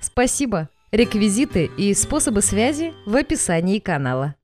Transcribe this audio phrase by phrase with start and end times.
[0.00, 0.68] Спасибо!
[0.90, 4.34] Реквизиты и способы связи в описании канала.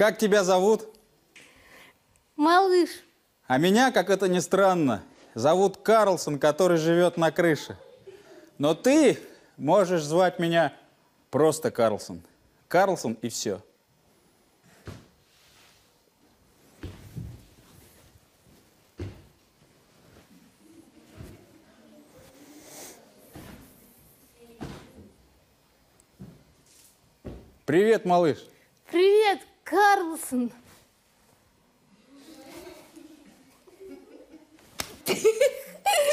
[0.00, 0.88] Как тебя зовут?
[2.34, 2.88] Малыш.
[3.46, 5.02] А меня, как это ни странно,
[5.34, 7.76] зовут Карлсон, который живет на крыше.
[8.56, 9.18] Но ты
[9.58, 10.74] можешь звать меня
[11.30, 12.22] просто Карлсон.
[12.66, 13.60] Карлсон и все.
[27.66, 28.38] Привет, малыш.
[28.90, 30.50] Привет, Карлсон.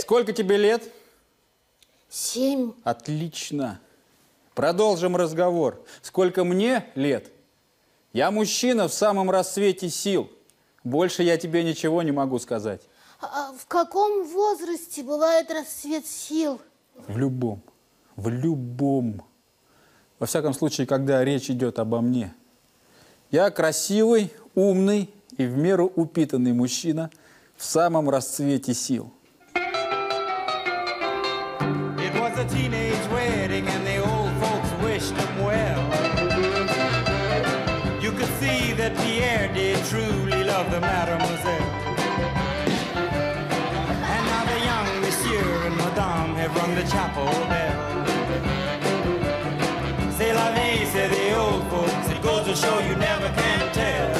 [0.01, 0.83] Сколько тебе лет?
[2.07, 2.73] Семь.
[2.83, 3.79] Отлично.
[4.53, 5.83] Продолжим разговор.
[6.03, 7.31] Сколько мне лет?
[8.13, 10.29] Я мужчина в самом расцвете сил.
[10.83, 12.83] Больше я тебе ничего не могу сказать.
[13.19, 16.61] А в каком возрасте бывает расцвет сил?
[17.07, 17.63] В любом.
[18.15, 19.23] В любом.
[20.19, 22.35] Во всяком случае, когда речь идет обо мне.
[23.29, 27.11] Я красивый, умный и в меру упитанный мужчина
[27.57, 29.11] в самом расцвете сил.
[32.47, 33.87] Teenage wedding and
[52.56, 52.56] folks.
[52.56, 54.14] It goes to show you never can tell.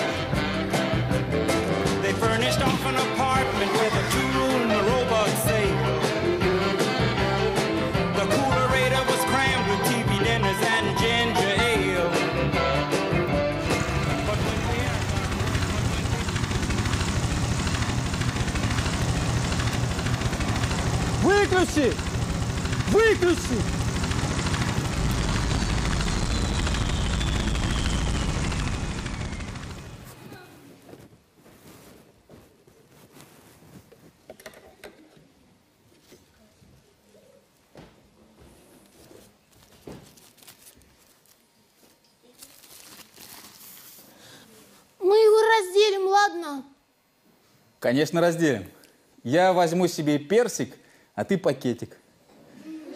[2.03, 5.79] They furnished off an apartment with a two-room robot safe.
[8.17, 12.11] The coolerator was crammed with TV dinners and ginger ale.
[14.27, 15.01] But when Pierre
[21.23, 21.89] Выключи!
[22.91, 23.66] Выключи!
[47.98, 48.70] Конечно, разделим.
[49.24, 50.78] Я возьму себе персик,
[51.16, 51.98] а ты пакетик.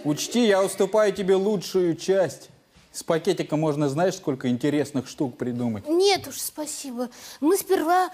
[0.03, 2.51] Учти, я уступаю тебе лучшую часть.
[2.91, 5.89] С пакетика можно, знаешь, сколько интересных штук придумать.
[5.89, 7.09] Нет уж, спасибо.
[7.39, 8.11] Мы сперва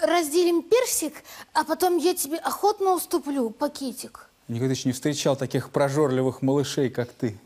[0.00, 1.24] разделим персик,
[1.54, 4.30] а потом я тебе охотно уступлю пакетик.
[4.46, 7.36] Никогда еще не встречал таких прожорливых малышей, как ты.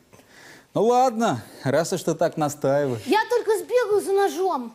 [0.74, 3.00] Ну ладно, раз уж ты так настаиваешь.
[3.06, 4.74] Я только сбегаю за ножом.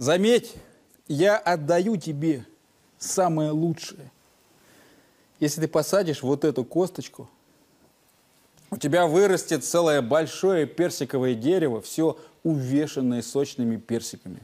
[0.00, 0.54] Заметь,
[1.08, 2.46] я отдаю тебе
[2.98, 4.10] самое лучшее.
[5.40, 7.28] Если ты посадишь вот эту косточку,
[8.70, 14.40] у тебя вырастет целое большое персиковое дерево, все увешанное сочными персиками.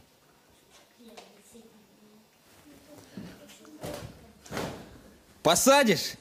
[5.43, 6.17] Посадишь,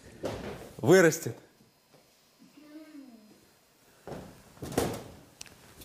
[0.78, 1.36] вырастет.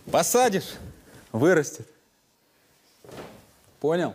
[0.08, 0.74] Посадишь,
[1.32, 1.88] вырастет.
[3.80, 4.14] Понял?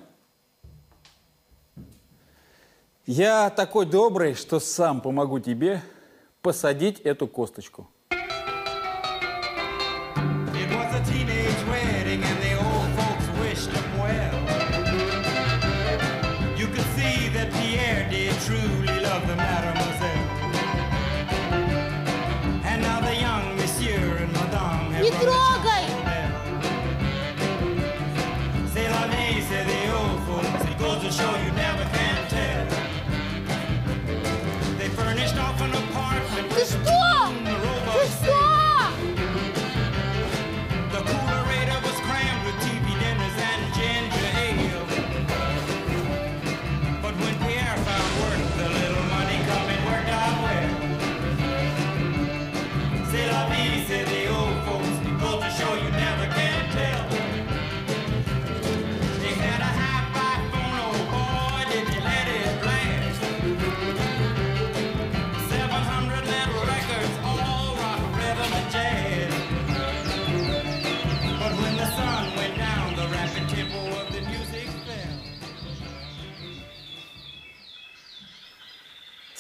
[3.08, 5.82] Я такой добрый, что сам помогу тебе
[6.42, 7.90] посадить эту косточку.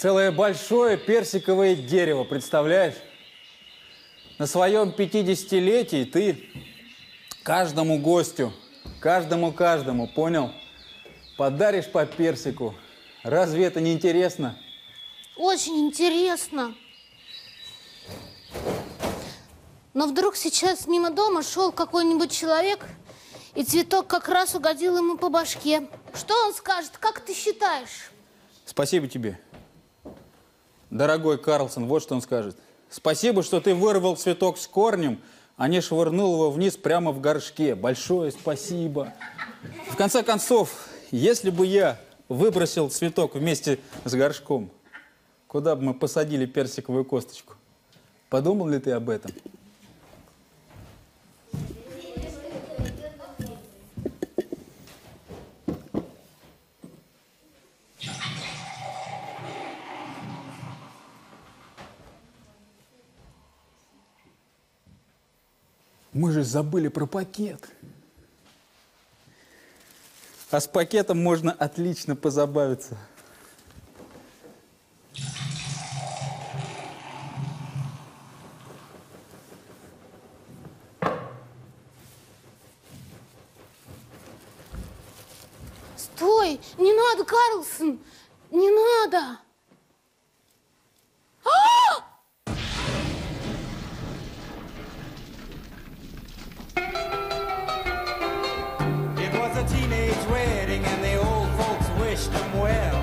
[0.05, 2.93] Целое большое персиковое дерево, представляешь?
[4.37, 6.47] На своем 50-летии ты
[7.41, 8.53] каждому гостю,
[8.99, 10.51] каждому-каждому, понял?
[11.37, 12.75] Подаришь по персику.
[13.23, 14.55] Разве это не интересно?
[15.37, 16.75] Очень интересно.
[19.95, 22.85] Но вдруг сейчас мимо дома шел какой-нибудь человек,
[23.55, 25.87] и цветок как раз угодил ему по башке.
[26.13, 26.91] Что он скажет?
[26.99, 28.11] Как ты считаешь?
[28.67, 29.39] Спасибо тебе.
[30.95, 32.55] Дорогой Карлсон, вот что он скажет.
[32.89, 35.19] Спасибо, что ты вырвал цветок с корнем,
[35.57, 37.75] а не швырнул его вниз прямо в горшке.
[37.75, 39.13] Большое спасибо.
[39.91, 41.99] В конце концов, если бы я
[42.29, 44.69] выбросил цветок вместе с горшком,
[45.47, 47.55] куда бы мы посадили персиковую косточку?
[48.29, 49.31] Подумал ли ты об этом?
[66.15, 67.59] мы же забыли про пакет.
[70.49, 72.97] А с пакетом можно отлично позабавиться.
[85.97, 86.61] Стой!
[86.77, 87.99] Не надо, Карлсон!
[88.51, 89.39] Не надо!
[91.43, 91.84] А-а-а!
[102.15, 102.94] somewhere.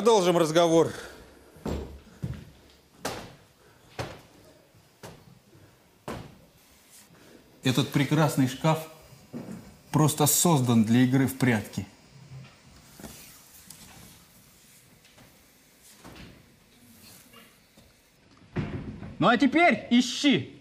[0.00, 0.94] Продолжим разговор.
[7.62, 8.88] Этот прекрасный шкаф
[9.92, 11.86] просто создан для игры в прятки.
[19.18, 20.59] Ну а теперь ищи.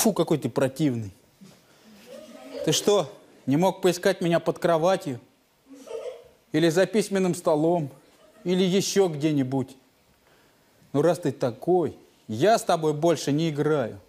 [0.00, 1.12] Фу, какой ты противный.
[2.64, 3.12] Ты что,
[3.44, 5.20] не мог поискать меня под кроватью?
[6.52, 7.90] Или за письменным столом?
[8.44, 9.76] Или еще где-нибудь?
[10.94, 14.00] Ну, раз ты такой, я с тобой больше не играю.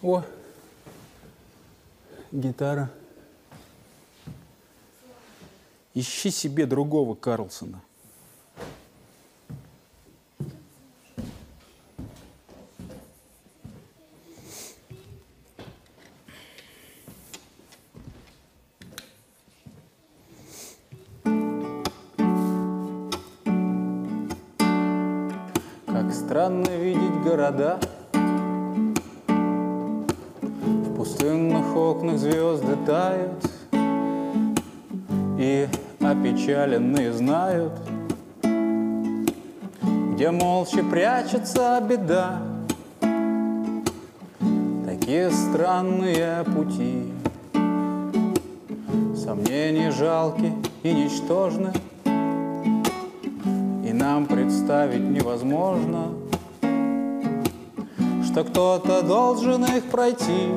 [0.00, 0.22] О,
[2.30, 2.88] гитара.
[5.94, 7.82] Ищи себе другого Карлсона.
[26.00, 27.78] Как странно видеть города.
[29.26, 33.44] В пустынных окнах звезды тают
[35.38, 35.68] И
[36.00, 37.74] опечаленные знают
[40.14, 42.40] Где молча прячется беда.
[44.86, 47.12] Такие странные пути.
[49.14, 50.50] Сомнения жалки
[50.82, 51.74] и ничтожны
[54.00, 56.14] нам представить невозможно,
[58.24, 60.48] что кто-то должен их пройти.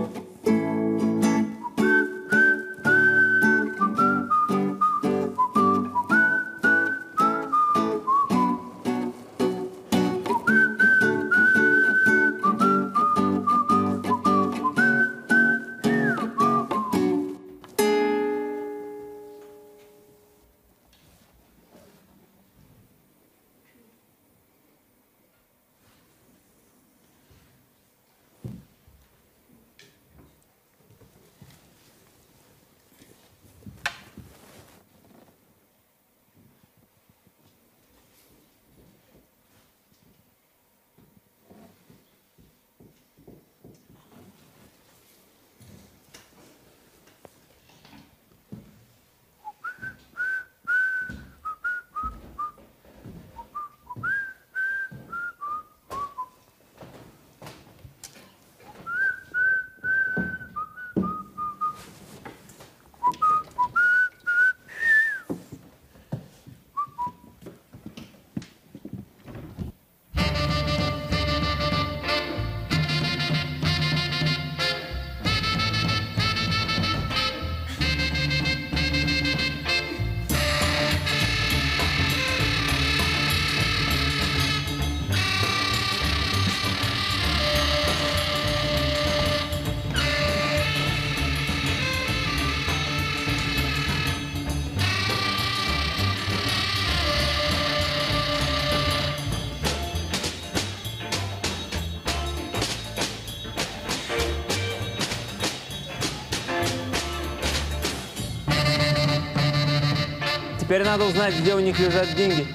[110.63, 112.47] Теперь надо узнать, где у них лежат деньги.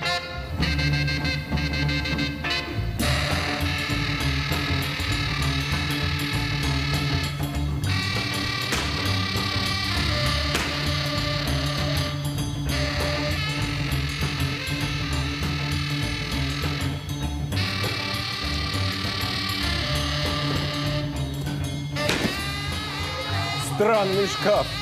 [23.77, 24.78] Странный шкаф.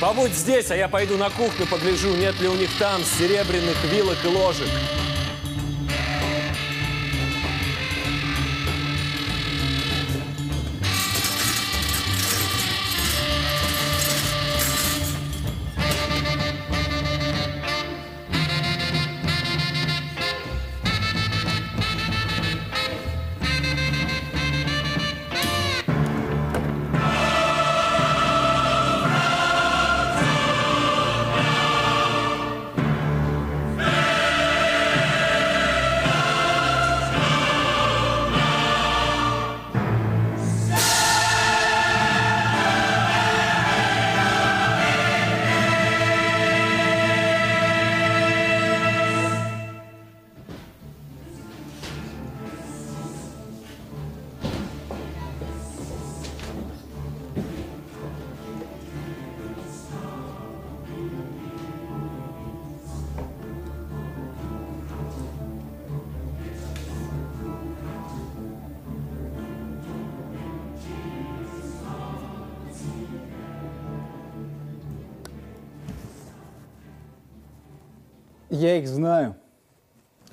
[0.00, 4.18] Побудь здесь, а я пойду на кухню погляжу, нет ли у них там серебряных вилок
[4.24, 4.68] и ложек.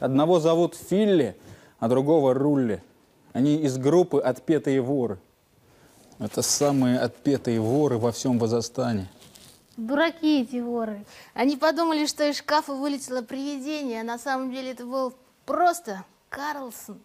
[0.07, 1.35] Одного зовут Филли,
[1.79, 2.81] а другого Рулли.
[3.33, 5.19] Они из группы «Отпетые воры».
[6.17, 9.09] Это самые отпетые воры во всем Казахстане.
[9.75, 11.03] Дураки эти воры.
[11.33, 15.13] Они подумали, что из шкафа вылетело привидение, а на самом деле это был
[15.45, 17.01] просто Карлсон.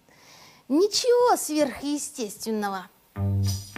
[0.68, 2.86] Ничего сверхъестественного.
[3.16, 3.71] А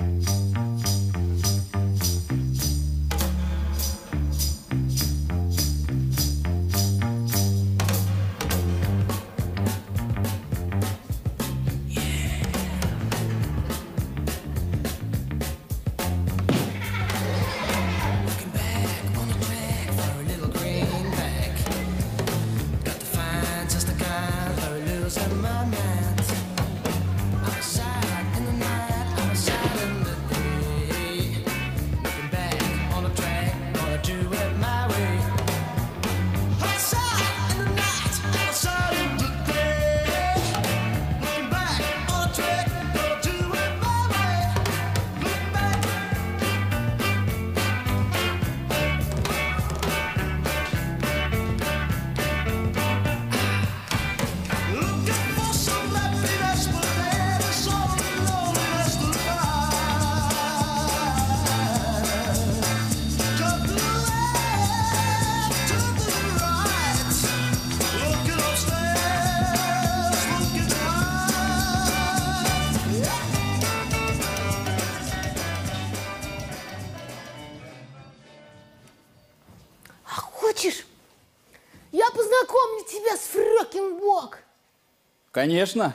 [85.44, 85.94] Конечно.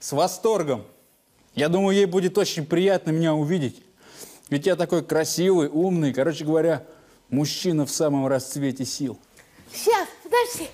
[0.00, 0.86] С восторгом.
[1.54, 3.82] Я думаю, ей будет очень приятно меня увидеть.
[4.48, 6.86] Ведь я такой красивый, умный, короче говоря,
[7.28, 9.18] мужчина в самом расцвете сил.
[9.70, 10.70] Сейчас, подожди.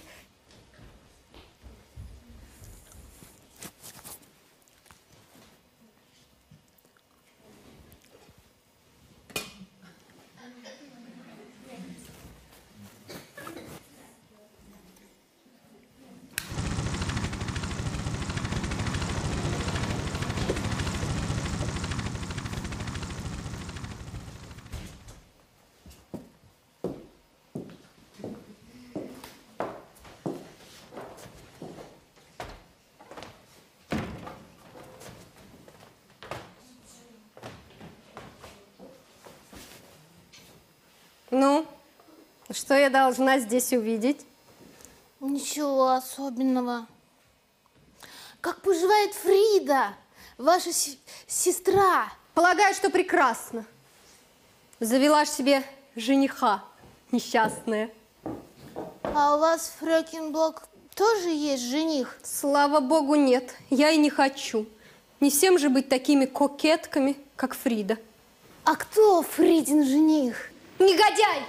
[41.40, 41.64] Ну,
[42.50, 44.26] что я должна здесь увидеть?
[45.20, 46.88] Ничего особенного.
[48.40, 49.94] Как поживает Фрида,
[50.36, 50.98] ваша се-
[51.28, 52.12] сестра?
[52.34, 53.64] Полагаю, что прекрасно.
[54.80, 55.62] Завела ж себе
[55.94, 56.64] жениха,
[57.12, 57.90] несчастная.
[59.04, 62.18] А у вас, Фрёкинбок, тоже есть жених?
[62.24, 63.54] Слава богу, нет.
[63.70, 64.66] Я и не хочу.
[65.20, 67.96] Не всем же быть такими кокетками, как Фрида.
[68.64, 70.50] А кто Фридин жених?
[70.78, 71.42] Негодяй!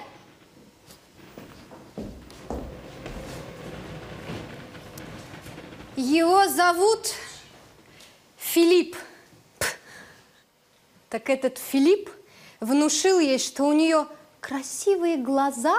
[5.95, 7.13] Его зовут
[8.37, 8.95] Филипп.
[11.09, 12.09] Так этот Филипп
[12.59, 14.07] внушил ей, что у нее
[14.39, 15.77] красивые глаза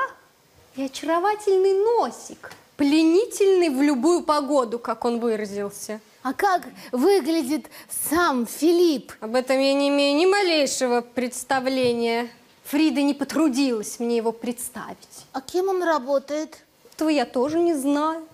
[0.76, 6.00] и очаровательный носик, пленительный в любую погоду, как он выразился.
[6.22, 9.12] А как выглядит сам Филипп?
[9.20, 12.28] Об этом я не имею ни малейшего представления.
[12.70, 15.26] Фрида не потрудилась мне его представить.
[15.32, 16.58] А кем он работает?
[16.94, 18.24] Этого я тоже не знаю.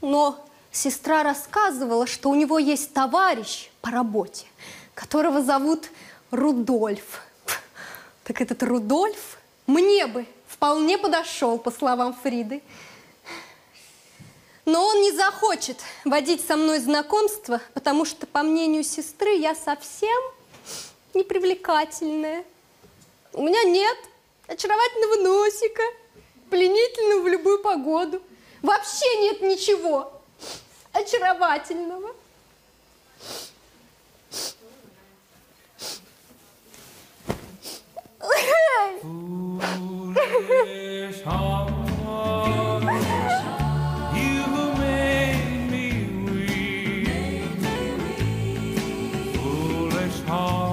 [0.00, 4.46] Но сестра рассказывала, что у него есть товарищ по работе,
[4.94, 5.90] которого зовут
[6.30, 7.20] Рудольф.
[8.24, 12.62] Так этот Рудольф мне бы вполне подошел, по словам Фриды.
[14.64, 15.76] Но он не захочет
[16.06, 20.22] водить со мной знакомство, потому что, по мнению сестры, я совсем
[21.12, 22.44] непривлекательная.
[23.34, 23.96] У меня нет
[24.46, 25.82] очаровательного носика,
[26.50, 28.20] пленительного в любую погоду.
[28.60, 30.12] Вообще нет ничего
[30.92, 32.14] очаровательного.
[39.02, 41.72] Foolish heart,
[50.28, 50.71] you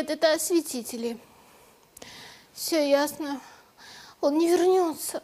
[0.00, 1.18] Нет, это осветители.
[2.54, 3.38] Все ясно.
[4.22, 5.19] Он не вернется.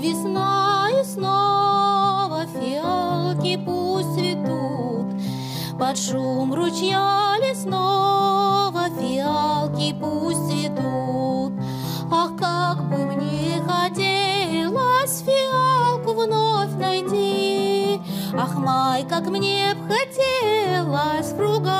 [0.00, 5.06] Весна, и снова фиалки пусть цветут.
[5.76, 11.52] Под шум ручья лесного фиалки пусть цветут.
[12.12, 18.00] Ах, как бы мне хотелось фиалку вновь найти.
[18.38, 21.77] Ах, май, как мне б хотелось круга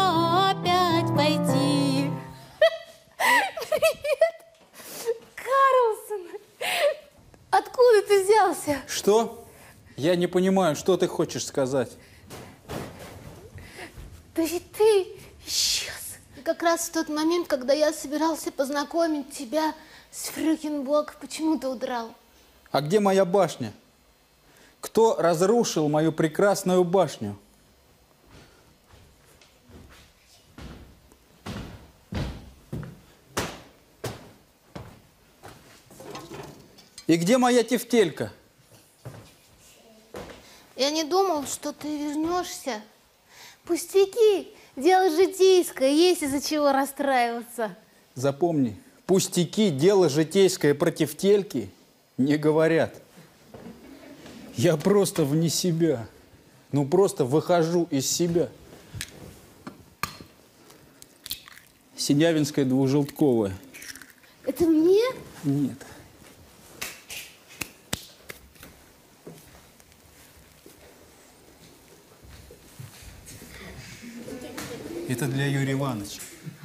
[8.99, 9.47] Что?
[9.97, 11.93] Я не понимаю, что ты хочешь сказать.
[14.35, 15.07] Да ведь ты
[15.47, 16.19] исчез.
[16.43, 19.73] Как раз в тот момент, когда я собирался познакомить тебя
[20.11, 22.13] с Фрюкенбок, почему ты удрал?
[22.73, 23.73] А где моя башня?
[24.81, 27.39] Кто разрушил мою прекрасную башню?
[37.07, 38.33] И где моя тефтелька?
[40.79, 42.81] Я не думал, что ты вернешься.
[43.65, 47.77] Пустяки, дело житейское, есть из-за чего расстраиваться.
[48.15, 51.69] Запомни, пустяки, дело житейское против тельки
[52.17, 52.95] не говорят.
[54.55, 56.07] Я просто вне себя.
[56.71, 58.49] Ну, просто выхожу из себя.
[61.97, 63.57] Синявинская двухжелтковая.
[64.45, 65.03] Это мне?
[65.43, 65.88] Нет.
[75.09, 76.21] Это для Юрия Ивановича.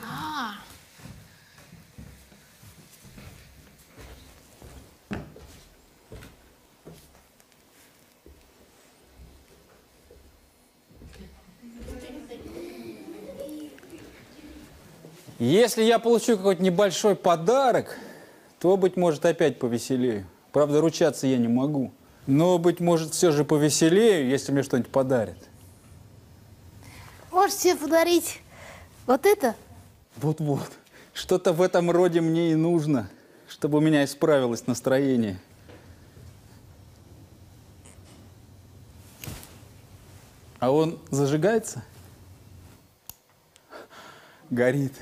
[0.06, 0.56] А,
[15.40, 17.98] Если я получу какой-то небольшой подарок,
[18.60, 20.26] то, быть может, опять повеселею.
[20.52, 21.92] Правда, ручаться я не могу.
[22.28, 25.38] Но, быть может, все же повеселею, если мне что-нибудь подарят.
[27.34, 28.39] Можешь себе подарить
[29.06, 29.56] вот это?
[30.17, 30.72] Вот-вот.
[31.13, 33.10] Что-то в этом роде мне и нужно,
[33.48, 35.39] чтобы у меня исправилось настроение.
[40.60, 41.84] А он зажигается?
[44.50, 44.93] Горит.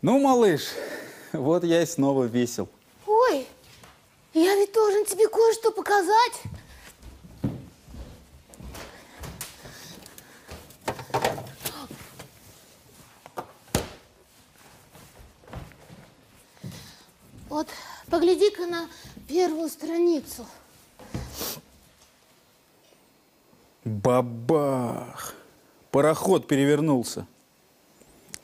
[0.00, 0.68] Ну, малыш,
[1.32, 2.68] вот я и снова весел.
[4.38, 6.42] Я ведь должен тебе кое-что показать.
[17.48, 17.66] Вот,
[18.08, 18.88] погляди-ка на
[19.26, 20.46] первую страницу.
[23.84, 25.34] Бабах!
[25.90, 27.26] Пароход перевернулся.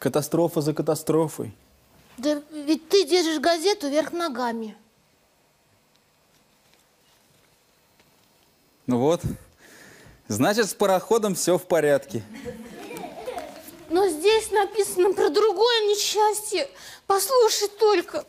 [0.00, 1.54] Катастрофа за катастрофой.
[2.18, 4.76] Да ведь ты держишь газету вверх ногами.
[8.94, 9.22] Ну вот,
[10.28, 12.22] значит, с пароходом все в порядке.
[13.90, 16.68] Но здесь написано про другое несчастье.
[17.09, 18.24] Послушай только.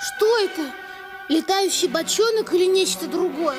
[0.00, 0.72] Что это?
[1.28, 3.58] Летающий бочонок или нечто другое?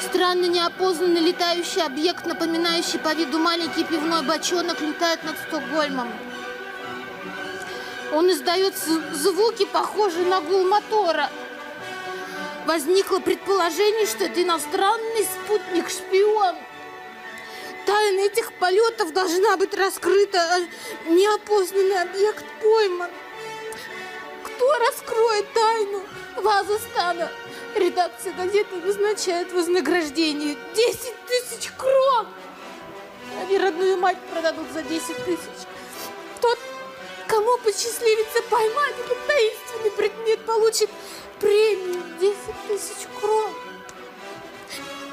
[0.00, 6.08] Странно неопознанный летающий объект, напоминающий по виду маленький пивной бочонок, летает над Стокгольмом.
[8.12, 11.30] Он издает звуки, похожие на гул мотора.
[12.66, 16.56] Возникло предположение, что это иностранный спутник-шпион.
[17.86, 23.10] Тайна этих полетов должна быть раскрыта, а неопознанный объект пойман.
[24.42, 26.02] Кто раскроет тайну
[26.36, 27.30] ваза стана?
[27.76, 32.26] Редакция газеты назначает вознаграждение 10 тысяч крон.
[33.42, 35.66] Они родную мать продадут за 10 тысяч.
[36.40, 36.58] Тот,
[37.26, 40.90] кому посчастливится поймать этот таинственный предмет, получит
[41.40, 42.36] премию 10
[42.68, 43.50] тысяч крон.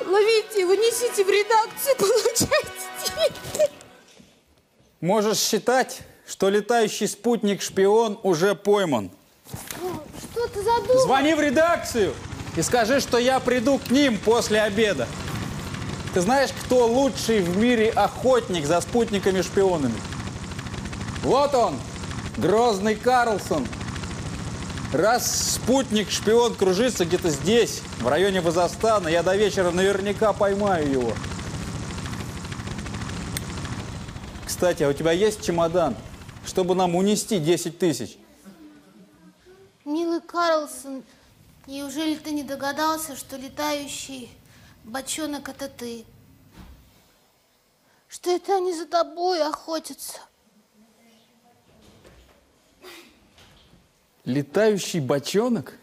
[0.05, 2.49] Ловите его, несите в редакцию, получайте
[3.05, 3.71] деньги.
[5.01, 9.11] Можешь считать, что летающий спутник-шпион уже пойман.
[10.31, 10.99] Что ты задумал?
[11.03, 12.13] Звони в редакцию
[12.55, 15.07] и скажи, что я приду к ним после обеда.
[16.13, 19.99] Ты знаешь, кто лучший в мире охотник за спутниками-шпионами?
[21.23, 21.79] Вот он,
[22.37, 23.67] грозный Карлсон.
[24.91, 31.13] Раз спутник-шпион кружится где-то здесь, в районе Вазастана, я до вечера наверняка поймаю его.
[34.45, 35.95] Кстати, а у тебя есть чемодан,
[36.45, 38.17] чтобы нам унести 10 тысяч?
[39.83, 41.03] Милый Карлсон,
[41.65, 44.29] неужели ты не догадался, что летающий
[44.83, 46.05] бочонок это ты?
[48.07, 50.19] Что это они за тобой охотятся?
[54.25, 55.73] Летающий бочонок?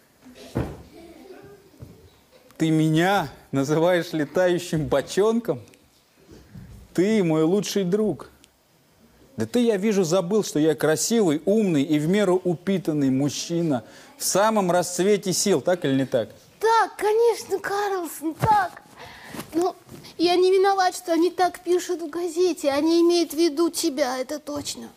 [2.57, 5.61] Ты меня называешь летающим бочонком?
[6.95, 8.31] Ты мой лучший друг.
[9.37, 13.85] Да ты, я вижу, забыл, что я красивый, умный и в меру упитанный мужчина
[14.17, 16.31] в самом расцвете сил, так или не так?
[16.59, 18.83] Так, конечно, Карлсон, так.
[19.55, 19.77] Но
[20.19, 22.71] я не виноват, что они так пишут в газете.
[22.71, 24.89] Они имеют в виду тебя, это точно.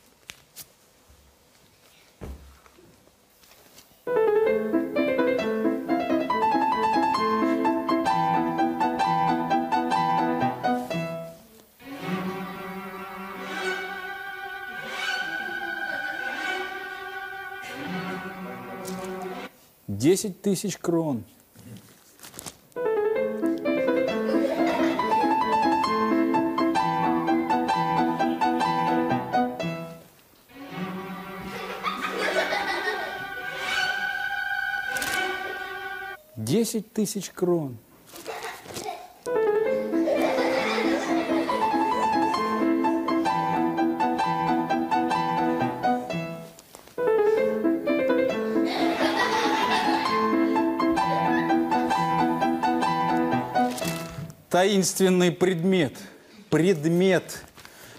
[20.03, 21.23] Десять тысяч крон.
[36.35, 37.77] Десять тысяч крон.
[54.53, 55.93] Таинственный предмет.
[56.51, 57.41] Предмет.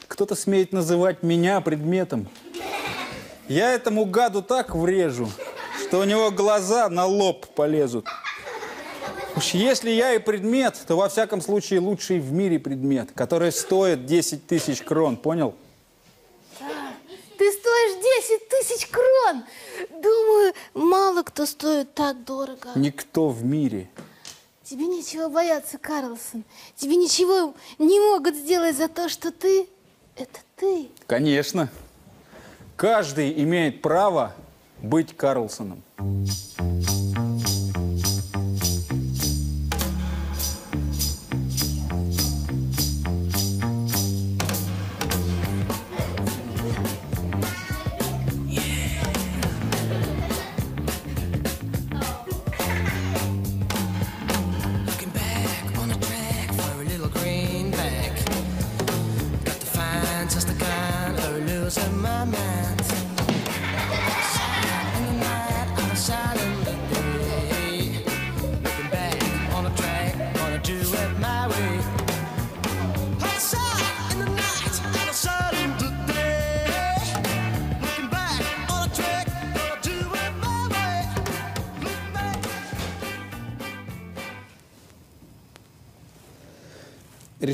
[0.06, 2.28] Кто-то смеет называть меня предметом.
[3.48, 5.28] Я этому гаду так врежу,
[5.80, 8.06] что у него глаза на лоб полезут.
[9.34, 14.06] Уж если я и предмет, то во всяком случае лучший в мире предмет, который стоит
[14.06, 15.56] 10 тысяч крон, понял?
[17.36, 19.42] Ты стоишь 10 тысяч крон.
[19.90, 22.68] Думаю, мало кто стоит так дорого.
[22.76, 23.90] Никто в мире.
[24.64, 26.42] Тебе нечего бояться, Карлсон.
[26.74, 29.68] Тебе ничего не могут сделать за то, что ты–
[30.16, 30.88] это ты.
[31.06, 31.68] Конечно.
[32.76, 34.34] Каждый имеет право
[34.80, 35.82] быть Карлсоном.
[35.98, 37.03] Looking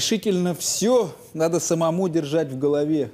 [0.00, 3.10] Решительно все надо самому держать в голове.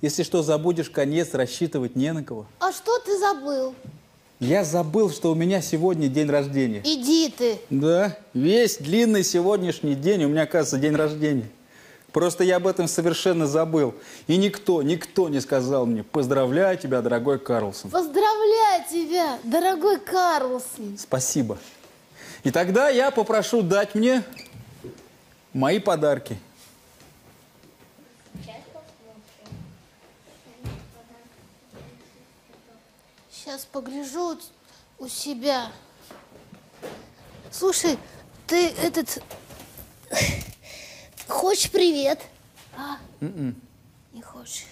[0.00, 2.46] Если что забудешь, конец рассчитывать не на кого.
[2.58, 3.74] А что ты забыл?
[4.38, 6.80] Я забыл, что у меня сегодня день рождения.
[6.86, 7.58] Иди ты.
[7.68, 11.50] Да, весь длинный сегодняшний день у меня, кажется, день рождения.
[12.12, 13.94] Просто я об этом совершенно забыл.
[14.26, 17.90] И никто, никто не сказал мне, поздравляю тебя, дорогой Карлсон.
[17.90, 20.96] Поздравляю тебя, дорогой Карлсон.
[20.98, 21.58] Спасибо.
[22.42, 24.24] И тогда я попрошу дать мне
[25.52, 26.38] мои подарки.
[33.30, 34.38] Сейчас погляжу
[34.98, 35.72] у себя.
[37.50, 37.98] Слушай,
[38.46, 39.22] ты этот...
[41.26, 42.20] Хочешь привет?
[42.76, 42.98] А?
[43.20, 44.66] Не хочешь.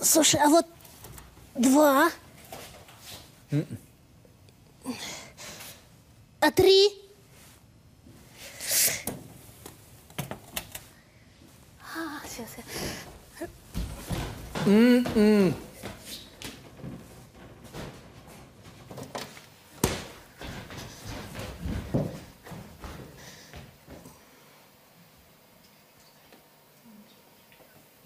[0.00, 0.66] Слушай, а вот
[1.54, 2.10] два.
[6.40, 7.01] А три?
[11.94, 12.64] А, сейчас я...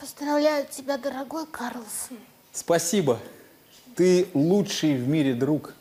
[0.00, 2.18] Поздравляю тебя, дорогой Карлсон.
[2.52, 3.18] Спасибо.
[3.94, 5.74] Ты лучший в мире друг.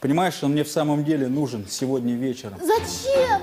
[0.00, 3.42] Понимаешь, он мне в самом деле нужен сегодня вечером, Зачем?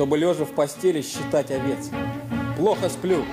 [0.00, 1.90] Чтобы лежа в постели считать овец.
[2.56, 3.24] Плохо сплю.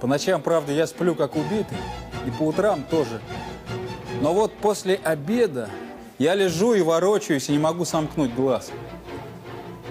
[0.00, 1.76] По ночам, правда, я сплю как убитый,
[2.26, 3.20] и по утрам тоже.
[4.20, 5.68] Но вот после обеда
[6.18, 8.70] я лежу и ворочаюсь, и не могу сомкнуть глаз.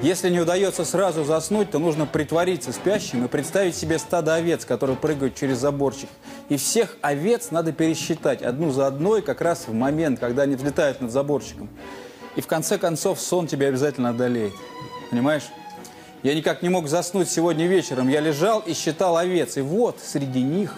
[0.01, 4.95] Если не удается сразу заснуть, то нужно притвориться спящим и представить себе стадо овец, которые
[4.95, 6.07] прыгают через заборчик.
[6.47, 11.01] И всех овец надо пересчитать одну за одной как раз в момент, когда они взлетают
[11.01, 11.69] над заборчиком.
[12.39, 14.53] И в конце концов сон тебя обязательно одолеет.
[15.11, 15.43] Понимаешь?
[16.23, 18.07] Я никак не мог заснуть сегодня вечером.
[18.07, 19.57] Я лежал и считал овец.
[19.57, 20.73] И вот среди них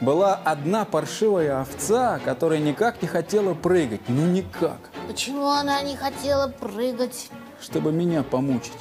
[0.00, 4.00] была одна паршивая овца, которая никак не хотела прыгать.
[4.08, 4.78] Ну никак.
[5.06, 7.28] Почему она не хотела прыгать?
[7.60, 8.72] чтобы меня помучить.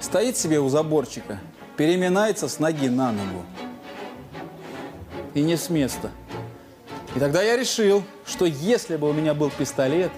[0.00, 1.38] Стоит себе у заборчика,
[1.76, 3.44] переминается с ноги на ногу.
[5.34, 6.10] И не с места.
[7.14, 10.10] И тогда я решил, что если бы у меня был пистолет,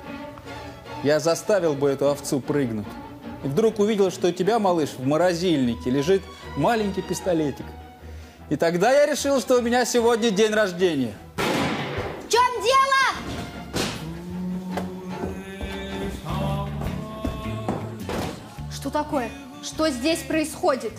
[1.05, 2.87] я заставил бы эту овцу прыгнуть.
[3.45, 6.23] И вдруг увидел, что у тебя, малыш, в морозильнике лежит
[6.57, 7.67] маленький пистолетик.
[8.49, 11.15] И тогда я решил, что у меня сегодня день рождения.
[11.37, 12.95] В чем дело?
[18.73, 19.31] Что такое?
[19.63, 20.93] Что здесь происходит?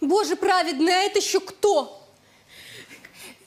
[0.00, 1.96] Боже праведный, а это еще кто?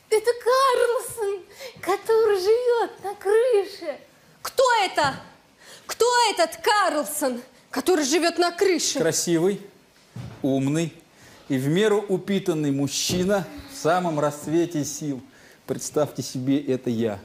[0.09, 1.43] Это Карлсон,
[1.81, 3.99] который живет на крыше.
[4.41, 5.15] Кто это?
[5.87, 7.41] Кто этот Карлсон,
[7.71, 8.99] который живет на крыше?
[8.99, 9.59] Красивый,
[10.43, 10.93] умный
[11.49, 15.21] и в меру упитанный мужчина в самом расцвете сил.
[15.65, 17.19] Представьте себе, это я.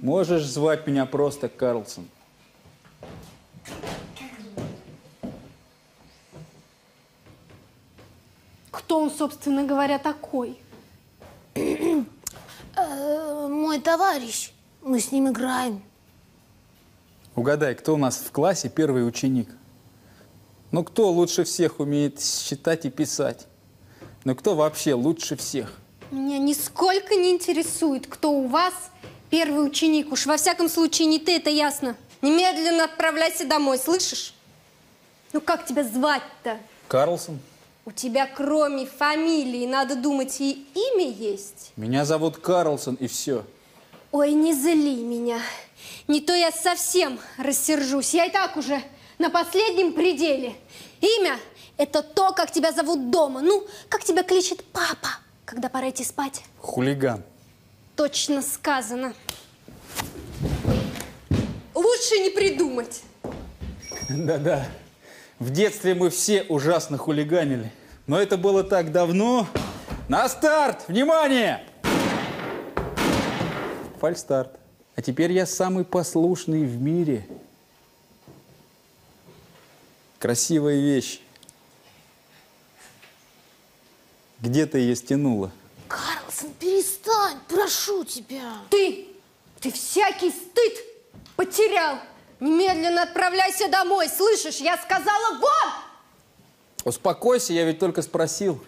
[0.00, 2.08] Можешь звать меня просто Карлсон.
[8.84, 10.58] Кто он, собственно говоря, такой?
[11.54, 12.02] Э,
[13.48, 14.52] мой товарищ.
[14.82, 15.82] Мы с ним играем.
[17.34, 19.48] Угадай, кто у нас в классе первый ученик?
[20.70, 23.46] Ну, кто лучше всех умеет считать и писать?
[24.24, 25.72] Ну, кто вообще лучше всех?
[26.10, 28.74] Меня нисколько не интересует, кто у вас
[29.30, 30.12] первый ученик.
[30.12, 31.96] Уж во всяком случае не ты, это ясно.
[32.20, 34.34] Немедленно отправляйся домой, слышишь?
[35.32, 36.58] Ну как тебя звать-то?
[36.86, 37.38] Карлсон.
[37.86, 41.72] У тебя кроме фамилии, надо думать, и имя есть.
[41.76, 43.44] Меня зовут Карлсон, и все.
[44.10, 45.38] Ой, не зли меня.
[46.08, 48.14] Не то я совсем рассержусь.
[48.14, 48.82] Я и так уже
[49.18, 50.54] на последнем пределе.
[51.02, 51.38] Имя–
[51.76, 53.42] это то, как тебя зовут дома.
[53.42, 55.08] Ну, как тебя кличет папа,
[55.44, 56.42] когда пора идти спать.
[56.60, 57.22] Хулиган.
[57.96, 59.12] Точно сказано.
[61.74, 63.02] Лучше не придумать.
[64.08, 64.68] Да-да.
[65.38, 67.72] В детстве мы все ужасно хулиганили.
[68.06, 69.48] Но это было так давно.
[70.08, 70.84] На старт!
[70.88, 71.66] Внимание!
[74.00, 74.58] Фальстарт.
[74.96, 77.26] А теперь я самый послушный в мире.
[80.18, 81.20] Красивая вещь.
[84.40, 85.50] Где ты ее стянула?
[85.88, 88.58] Карлсон, перестань, прошу тебя.
[88.70, 89.08] Ты,
[89.60, 90.74] ты всякий стыд
[91.34, 91.98] потерял.
[92.44, 94.56] Немедленно отправляйся домой, слышишь?
[94.56, 95.72] Я сказала вон!
[96.84, 98.62] Успокойся, я ведь только спросил.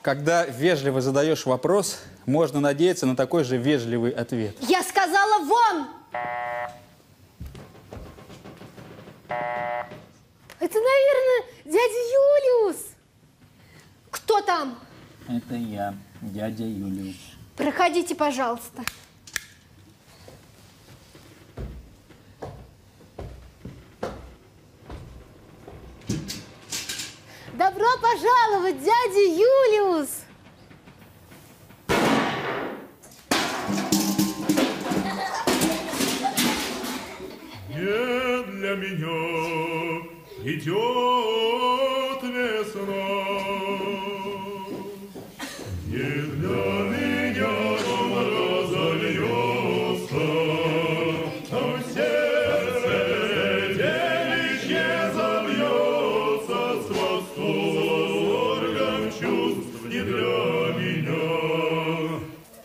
[0.00, 4.56] Когда вежливо задаешь вопрос, можно надеяться на такой же вежливый ответ.
[4.60, 5.86] Я сказала вон!
[9.28, 12.76] Это, наверное, дядя Юлиус.
[14.12, 14.78] Кто там?
[15.28, 17.16] Это я, дядя Юлиус.
[17.54, 18.82] Проходите, пожалуйста.
[27.56, 30.24] Добро пожаловать, дядя Юлиус.
[37.68, 40.02] Не для меня
[40.42, 41.93] идет
[60.04, 62.20] для меня.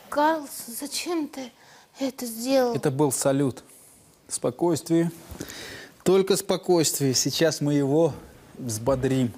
[0.10, 1.52] Карлсон, зачем ты
[2.00, 2.76] это сделал?
[2.76, 3.64] Это был салют.
[4.28, 5.12] Спокойствие.
[6.04, 7.14] Только спокойствие.
[7.14, 8.14] Сейчас мы его
[8.58, 9.32] взбодрим.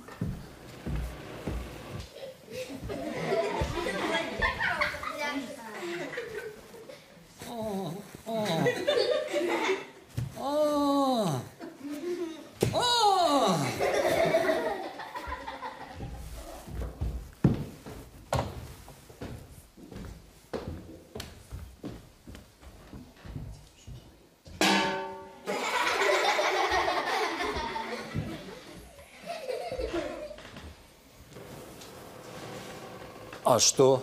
[33.54, 34.02] А что?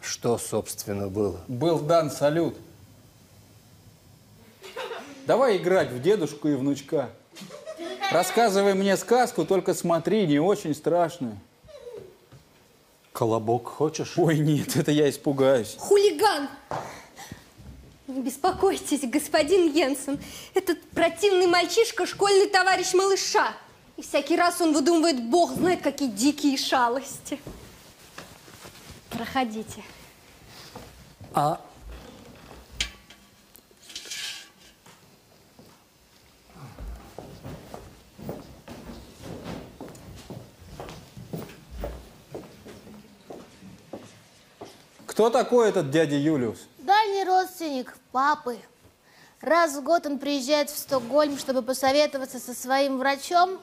[0.00, 1.40] Что, собственно, было?
[1.46, 2.56] Был дан салют.
[5.24, 7.10] Давай играть в дедушку и внучка.
[8.10, 11.38] Рассказывай мне сказку, только смотри, не очень страшную.
[13.12, 14.18] Колобок хочешь?
[14.18, 15.76] Ой, нет, это я испугаюсь.
[15.78, 16.48] Хулиган!
[18.08, 20.18] Не беспокойтесь, господин Йенсен.
[20.54, 23.52] Этот противный мальчишка– школьный товарищ малыша.
[23.96, 27.38] И всякий раз он выдумывает, бог знает, какие дикие шалости.
[29.16, 29.82] Проходите.
[31.32, 31.58] А
[45.06, 46.58] Кто такой этот дядя Юлиус?
[46.78, 48.58] Дальний родственник папы.
[49.40, 53.58] Раз в год он приезжает в Стокгольм, чтобы посоветоваться со своим врачом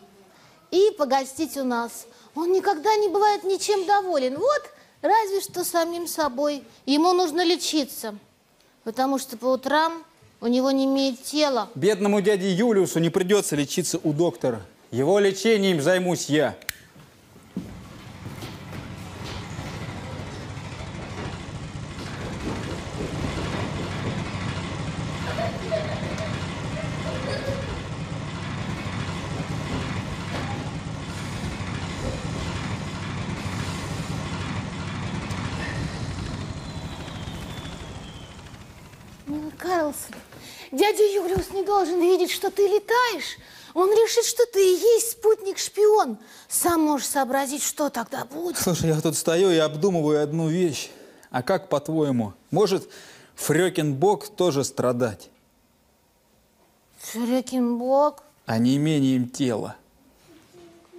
[0.71, 2.07] и погостить у нас.
[2.33, 4.39] Он никогда не бывает ничем доволен.
[4.39, 4.63] Вот,
[5.03, 6.63] разве что самим собой.
[6.87, 8.15] Ему нужно лечиться,
[8.83, 10.03] потому что по утрам
[10.41, 11.69] у него не имеет тела.
[11.75, 14.61] Бедному дяде Юлиусу не придется лечиться у доктора.
[14.89, 16.55] Его лечением займусь я.
[39.27, 40.15] Нил Карлсон,
[40.71, 43.37] дядя Юлиус не должен видеть, что ты летаешь.
[43.73, 46.17] Он решит, что ты и есть спутник-шпион.
[46.47, 48.57] Сам можешь сообразить, что тогда будет.
[48.57, 50.91] Слушай, я тут стою и обдумываю одну вещь.
[51.31, 52.87] А как, по-твоему, может
[53.35, 55.29] Фрёкинбок тоже страдать?
[56.99, 58.23] Фрёкинбок?
[58.45, 59.75] А не имением тела.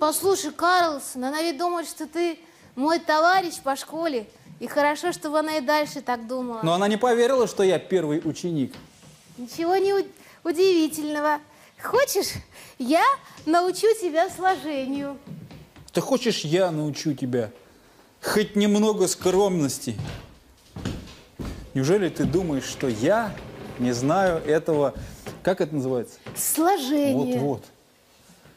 [0.00, 2.38] Послушай, Карлсон, она ведь думает, что ты
[2.74, 4.26] мой товарищ по школе.
[4.60, 6.60] И хорошо, чтобы она и дальше так думала.
[6.62, 8.74] Но она не поверила, что я первый ученик.
[9.36, 10.06] Ничего не у-
[10.48, 11.40] удивительного.
[11.82, 12.28] Хочешь,
[12.78, 13.04] я
[13.46, 15.18] научу тебя сложению.
[15.92, 17.50] Ты хочешь, я научу тебя?
[18.22, 19.96] Хоть немного скромности.
[21.74, 23.34] Неужели ты думаешь, что я
[23.78, 24.94] не знаю этого...
[25.42, 26.18] Как это называется?
[26.36, 27.38] Сложение.
[27.38, 27.64] Вот-вот.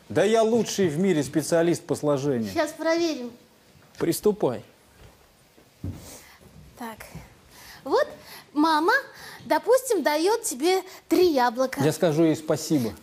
[0.09, 2.49] Да я лучший в мире специалист по сложению.
[2.49, 3.31] Сейчас проверим.
[3.97, 4.63] Приступай.
[6.77, 7.05] Так.
[7.83, 8.07] Вот
[8.53, 8.93] мама,
[9.45, 11.81] допустим, дает тебе три яблока.
[11.81, 12.93] Я скажу ей спасибо.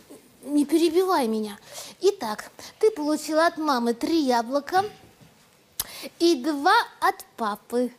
[0.43, 1.57] Не перебивай меня.
[2.01, 4.85] Итак, ты получила от мамы три яблока
[6.19, 7.91] и два от папы,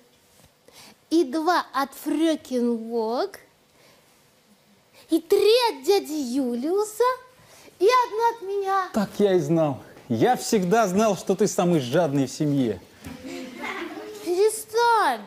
[1.11, 3.41] и два от Фрёкинвок,
[5.11, 7.05] и три от дяди Юлиуса,
[7.79, 8.89] и одно от меня.
[8.95, 9.83] Так я и знал.
[10.09, 12.81] Я всегда знал, что ты самый жадный в семье.
[14.24, 15.22] Перестань.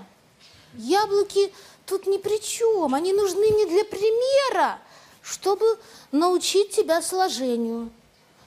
[0.80, 1.52] Яблоки
[1.86, 2.96] тут ни при чем.
[2.96, 4.80] Они нужны мне для примера,
[5.22, 5.66] чтобы
[6.14, 7.90] научить тебя сложению.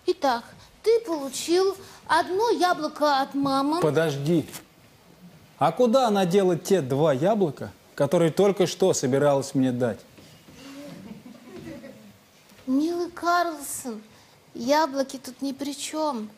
[0.06, 0.42] Итак,
[0.82, 1.76] ты получил
[2.06, 3.82] одно яблоко от мамы.
[3.82, 4.46] Подожди.
[5.58, 10.00] А куда она дела те два яблока, которые только что собиралась мне дать?
[12.66, 14.02] Милый Карлсон,
[14.54, 16.30] яблоки тут ни при чем.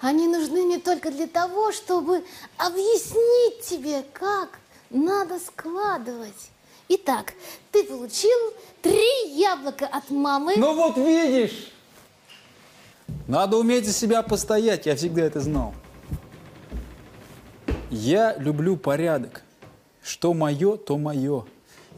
[0.00, 2.24] Они нужны мне только для того, чтобы
[2.58, 4.58] объяснить тебе, как
[4.90, 6.50] надо складывать.
[6.88, 7.34] Итак,
[7.72, 8.38] ты получил
[8.82, 10.54] три яблока от мамы.
[10.56, 11.72] Ну вот видишь.
[13.26, 15.74] Надо уметь за себя постоять, я всегда это знал.
[17.90, 19.42] Я люблю порядок.
[20.02, 21.44] Что мое, то мое.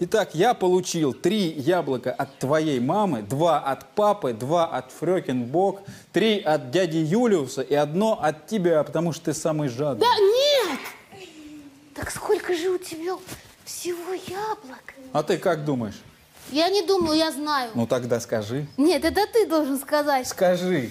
[0.01, 5.83] Итак, я получил три яблока от твоей мамы, два от папы, два от Фрёкинбок,
[6.13, 10.07] три от дяди Юлиуса и одно от тебя, потому что ты самый жадный.
[10.07, 10.48] Да нет!
[12.49, 13.15] Сколько же у тебя
[13.67, 14.95] всего яблок?
[15.13, 16.01] А ты как думаешь?
[16.51, 17.73] Я не думаю, я знаю.
[17.75, 18.67] Ну тогда скажи.
[18.79, 20.27] Нет, это ты должен сказать.
[20.27, 20.91] Скажи.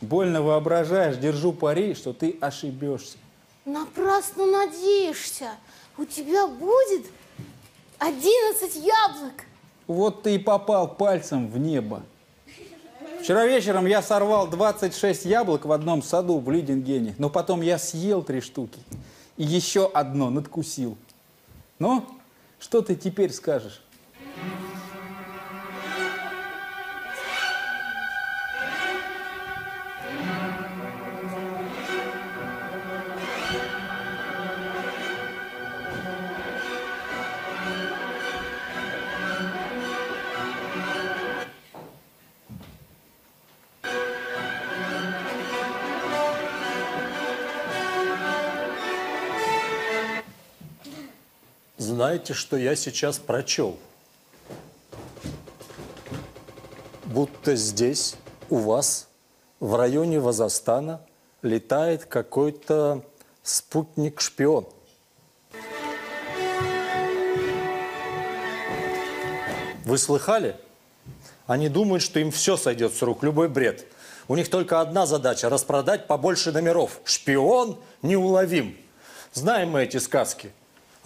[0.00, 3.16] Больно воображаешь, держу пари, что ты ошибешься.
[3.64, 5.52] Напрасно надеешься.
[5.96, 7.06] У тебя будет
[7.98, 9.44] 11 яблок.
[9.86, 12.02] Вот ты и попал пальцем в небо.
[13.22, 18.24] Вчера вечером я сорвал 26 яблок в одном саду в Лидингене, но потом я съел
[18.24, 18.80] три штуки
[19.38, 20.98] и еще одно надкусил.
[21.78, 22.04] Ну,
[22.58, 23.80] что ты теперь скажешь?
[52.18, 53.78] Знаете, что я сейчас прочел?
[57.04, 58.16] Будто здесь,
[58.50, 59.06] у вас,
[59.60, 61.00] в районе Вазастана,
[61.42, 63.04] летает какой-то
[63.44, 64.66] спутник-шпион.
[69.84, 70.56] Вы слыхали?
[71.46, 73.86] Они думают, что им все сойдет с рук, любой бред.
[74.26, 76.98] У них только одна задача– распродать побольше номеров.
[77.04, 78.76] Шпион неуловим.
[79.34, 80.50] Знаем мы эти сказки.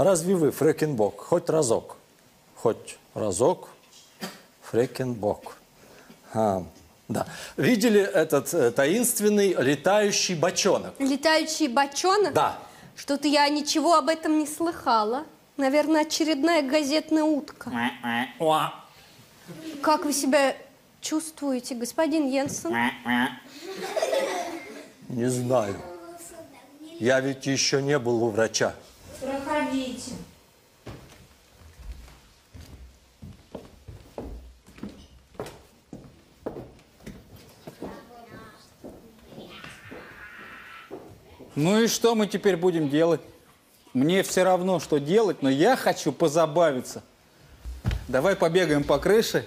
[0.03, 1.97] Разве вы, Фрекенбок, хоть разок?
[2.57, 3.69] Хоть разок?
[4.63, 5.57] Фрекенбок.
[6.35, 6.65] А,
[7.07, 7.29] да.
[7.57, 10.95] Видели этот э, таинственный летающий бочонок?
[10.99, 12.33] Летающий бочонок?
[12.33, 12.59] Да.
[12.97, 15.25] Что-то я ничего об этом не слыхала.
[15.57, 17.71] Наверное, очередная газетная утка.
[19.83, 20.57] Как вы себя
[21.01, 22.75] чувствуете, господин Йенсен?
[25.09, 25.77] Не знаю.
[26.99, 28.75] Я ведь еще не был у врача.
[29.23, 30.13] Проходите.
[41.55, 43.21] Ну и что мы теперь будем делать?
[43.93, 47.05] Мне все равно, что делать, но я хочу позабавиться.
[48.09, 49.45] Давай побегаем по крыше,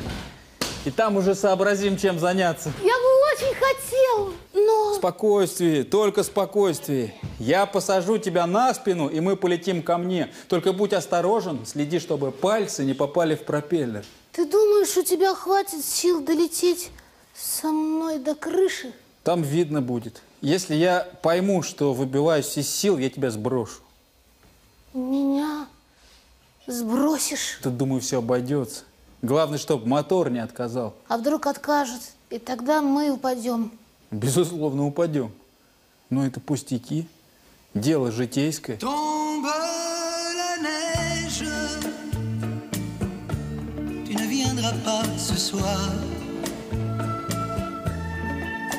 [0.85, 2.71] и там уже сообразим, чем заняться.
[2.81, 7.13] Я бы очень хотел, но Спокойствие, только спокойствие.
[7.39, 10.31] Я посажу тебя на спину, и мы полетим ко мне.
[10.47, 14.05] Только будь осторожен, следи, чтобы пальцы не попали в пропеллер.
[14.31, 16.91] Ты думаешь, у тебя хватит сил долететь
[17.33, 18.93] со мной до крыши?
[19.23, 20.21] Там видно будет.
[20.41, 23.81] Если я пойму, что выбиваюсь из сил, я тебя сброшу.
[24.93, 25.67] Меня
[26.67, 27.59] сбросишь?
[27.63, 28.83] Тут, думаю, все обойдется.
[29.21, 30.93] Главное, чтобы мотор не отказал.
[31.07, 32.01] А вдруг откажет?
[32.29, 33.71] И тогда мы упадем.
[34.11, 35.31] Безусловно, упадем.
[36.09, 37.07] Но это пустяки.
[37.73, 38.77] Дело житейское.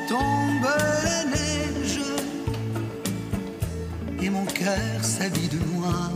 [0.09, 0.69] Tombe
[1.05, 2.01] la neige,
[4.23, 6.13] et mon cœur s'habille de noir.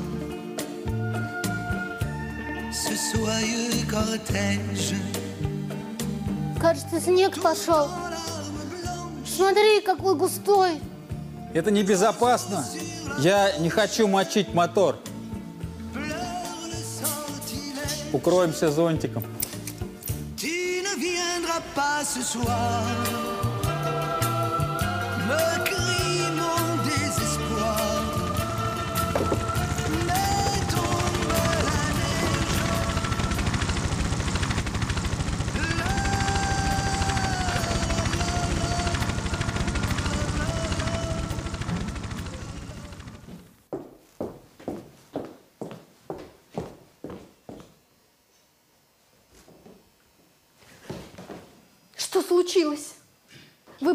[2.73, 4.95] Ce soyeux cortège.
[6.61, 7.89] Кажется, снег пошел.
[9.37, 10.81] Смотри, какой густой.
[11.55, 12.65] Это небезопасно.
[13.19, 14.97] Я не хочу мочить мотор.
[18.13, 19.25] Укроемся зонтиком.
[21.75, 22.83] Pas ce soir.
[25.29, 25.90] Me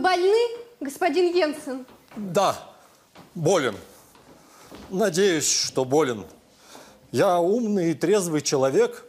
[0.06, 0.50] больны,
[0.82, 1.86] господин Йенсен?
[2.16, 2.56] Да,
[3.34, 3.76] болен.
[4.92, 6.26] Надеюсь, что болен.
[7.12, 9.06] Я умный и трезвый человек.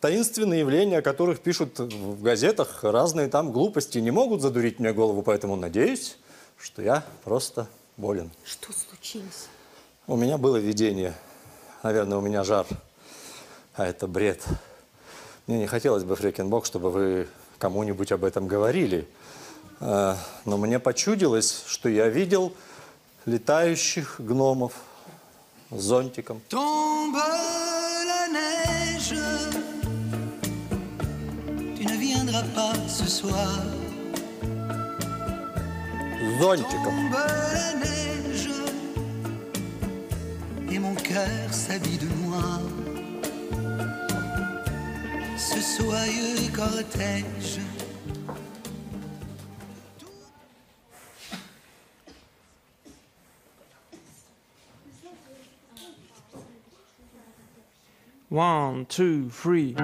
[0.00, 5.22] Таинственные явления, о которых пишут в газетах, разные там глупости, не могут задурить мне голову,
[5.22, 6.16] поэтому надеюсь,
[6.56, 8.30] что я просто болен.
[8.44, 9.48] Что случилось?
[10.06, 11.14] У меня было видение.
[11.82, 12.66] Наверное, у меня жар.
[13.74, 14.42] А это бред.
[15.46, 17.28] Мне не хотелось бы, Фрекенбок, чтобы вы
[17.58, 19.06] кому-нибудь об этом говорили.
[19.80, 22.52] А, Но мне почудилось, что я видел
[23.26, 24.72] летающих гномов
[25.70, 26.40] с зонтиком.
[26.50, 26.54] С
[36.40, 37.14] зонтиком.
[40.70, 42.60] Et mon cœur s'habille de noir.
[45.36, 47.60] Ce soyeux cortège.
[58.30, 59.74] One, two, three.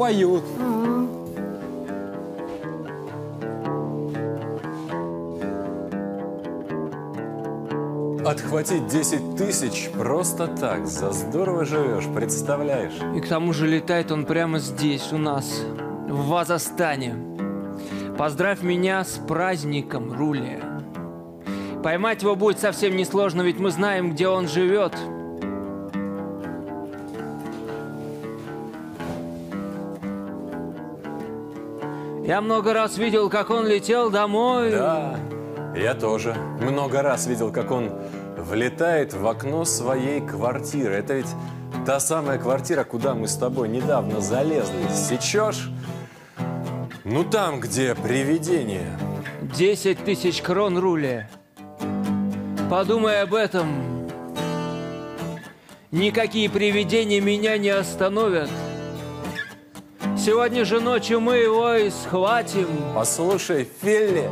[0.00, 0.42] Поют.
[8.24, 12.94] Отхватить 10 тысяч просто так, за здорово живешь, представляешь?
[13.14, 15.62] И к тому же летает он прямо здесь, у нас,
[16.08, 17.16] в Вазастане.
[18.16, 20.62] Поздравь меня с праздником, Рули.
[21.84, 24.94] Поймать его будет совсем несложно, ведь мы знаем, где он живет.
[32.24, 34.70] Я много раз видел, как он летел домой.
[34.70, 35.18] Да,
[35.74, 37.90] я тоже много раз видел, как он
[38.36, 40.94] влетает в окно своей квартиры.
[40.94, 41.26] Это ведь
[41.86, 44.86] та самая квартира, куда мы с тобой недавно залезли.
[44.92, 45.70] Сечешь?
[47.04, 48.98] Ну там, где привидение.
[49.56, 51.26] 10 тысяч крон рули.
[52.68, 54.08] Подумай об этом.
[55.90, 58.48] Никакие привидения меня не остановят.
[60.22, 62.68] Сегодня же ночью мы его и схватим.
[62.94, 64.30] Послушай, Филли,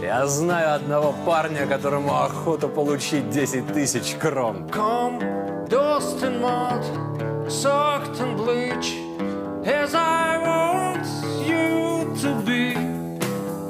[0.00, 4.70] я знаю одного парня, которому охота получить 10 тысяч крон.
[4.70, 5.20] Come,
[5.68, 6.82] dust and mud,
[7.50, 8.94] soaked and bleach,
[9.66, 11.04] as I want
[11.46, 12.74] you to be.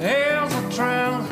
[0.01, 1.30] As a trend,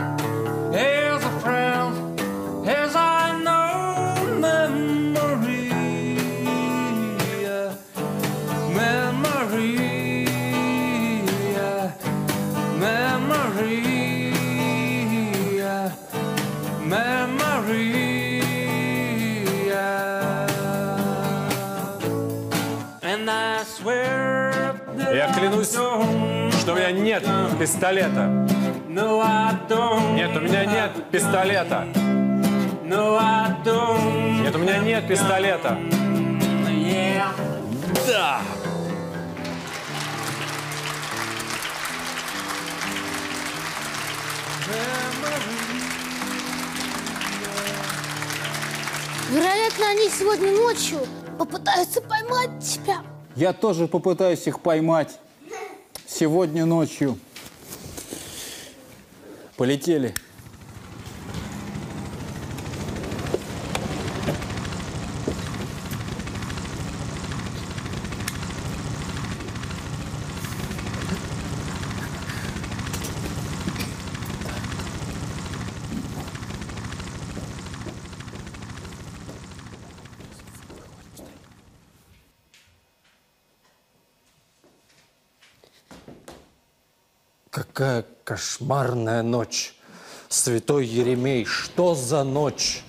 [25.29, 27.23] Я клянусь, что у меня нет
[27.59, 28.47] пистолета.
[28.91, 30.15] I don't.
[30.15, 31.87] Нет, у меня нет пистолета.
[31.95, 34.43] I don't.
[34.43, 35.79] Нет, у меня нет пистолета.
[38.07, 38.41] Да!
[49.31, 51.01] Вероятно, они сегодня ночью
[51.39, 53.03] попытаются поймать тебя.
[53.37, 55.19] Я тоже попытаюсь их поймать
[56.07, 57.19] сегодня ночью.
[59.57, 60.15] Полетели.
[87.79, 89.73] Какая кошмарная ночь.
[90.29, 92.83] Святой Еремей, что за ночь?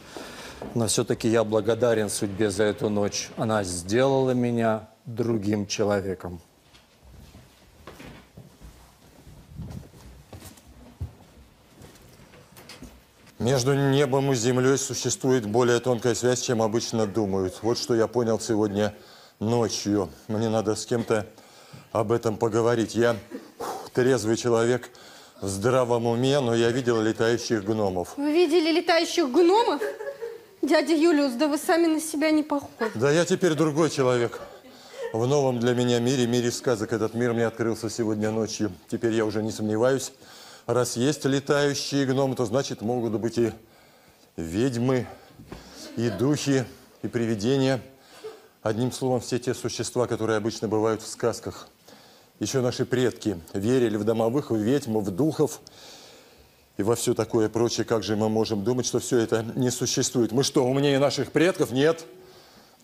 [0.74, 3.30] Но все-таки я благодарен судьбе за эту ночь.
[3.38, 6.42] Она сделала меня другим человеком.
[13.38, 17.60] Между небом и землей существует более тонкая связь, чем обычно думают.
[17.62, 18.96] Вот что я понял сегодня
[19.40, 20.10] ночью.
[20.28, 21.28] Мне надо с кем-то
[21.92, 22.96] об этом поговорить.
[22.96, 23.16] Я
[23.94, 24.90] трезвый человек
[25.42, 28.14] в здравом уме, но я видел летающих гномов.
[28.18, 29.82] Вы видели летающих гномов?
[30.62, 32.92] Дядя Юлиус, да вы сами на себя не похожи.
[32.96, 34.40] Да я теперь другой человек.
[35.14, 38.72] В новом для меня мире, мире сказок, этот мир мне открылся сегодня ночью.
[38.90, 40.12] Теперь я уже не сомневаюсь.
[40.68, 43.52] Раз есть летающие гномы, то значит могут быть и
[44.36, 45.08] ведьмы,
[45.96, 46.66] и духи,
[47.02, 47.82] и привидения.
[48.62, 51.70] Одним словом, все те существа, которые обычно бывают в сказках.
[52.40, 55.60] Еще наши предки верили в домовых, в ведьм, в духов
[56.78, 57.84] и во все такое прочее.
[57.84, 60.32] Как же мы можем думать, что все это не существует?
[60.32, 61.72] Мы что, умнее наших предков?
[61.72, 62.06] Нет.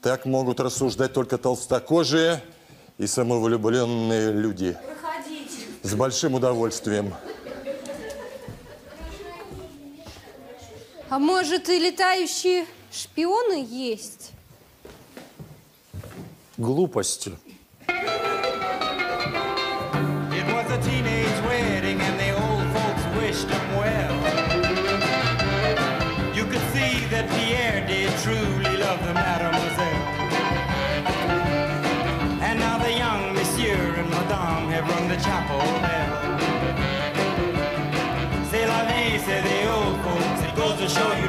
[0.01, 2.43] Так могут рассуждать только толстокожие
[2.97, 4.77] и самовлюбленные люди.
[5.01, 5.53] Проходите.
[5.83, 7.13] С большим удовольствием.
[11.09, 14.31] А может и летающие шпионы есть?
[16.57, 17.31] Глупости.
[17.87, 18.34] It
[23.35, 24.15] wished him well.
[26.33, 30.03] You could see that Pierre did truly love the mademoiselle.
[32.47, 36.15] And now the young monsieur and madame have rung the chapel bell.
[38.49, 40.41] C'est la vie, say the old folks.
[40.47, 41.27] It goes to show you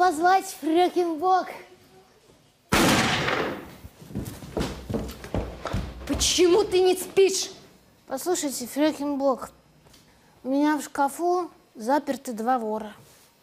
[0.00, 1.48] позвать Фрекенбок.
[6.08, 7.50] Почему ты не спишь?
[8.06, 9.50] Послушайте, Фрекенбок,
[10.42, 12.94] у меня в шкафу заперты два вора.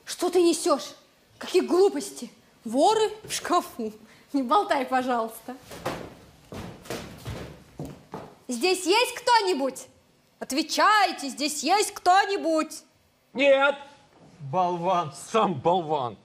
[0.04, 0.96] Что ты несешь?
[1.38, 2.32] Какие глупости?
[2.66, 3.94] Воры в шкафу.
[4.34, 5.56] Не болтай, пожалуйста.
[8.48, 9.86] Здесь есть кто-нибудь?
[10.40, 12.82] Отвечайте, здесь есть кто-нибудь?
[13.34, 13.76] Нет!
[14.40, 16.18] Болван, сам болван.